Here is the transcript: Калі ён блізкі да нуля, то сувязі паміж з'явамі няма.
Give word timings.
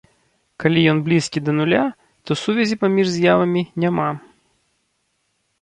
Калі 0.61 0.79
ён 0.93 1.01
блізкі 1.09 1.43
да 1.49 1.53
нуля, 1.59 1.83
то 2.29 2.37
сувязі 2.45 2.75
паміж 2.85 3.07
з'явамі 3.17 3.63
няма. 3.85 4.09